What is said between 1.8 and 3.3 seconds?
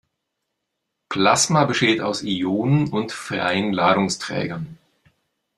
aus Ionen und